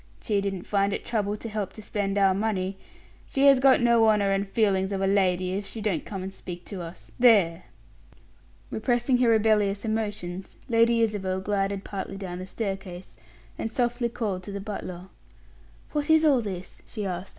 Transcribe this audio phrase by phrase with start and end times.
[0.19, 2.75] She didn't find it trouble to help to spend our money.
[3.27, 6.33] She has got no honor and feelings of a lady, if she don't come and
[6.33, 7.11] speak to us.
[7.19, 7.65] There."
[8.71, 13.15] Repressing her rebellious emotions, Lady Isabel glided partly down the staircase,
[13.59, 15.09] and softy called to the butler.
[15.91, 17.29] "What is all this?" she asked.